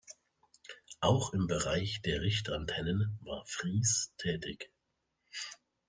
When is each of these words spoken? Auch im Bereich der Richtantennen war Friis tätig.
Auch 0.99 1.31
im 1.31 1.45
Bereich 1.45 2.01
der 2.01 2.21
Richtantennen 2.21 3.19
war 3.23 3.43
Friis 3.45 4.11
tätig. 4.17 4.71